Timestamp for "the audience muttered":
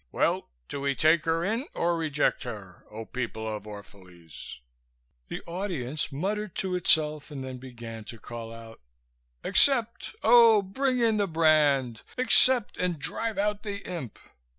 5.27-6.55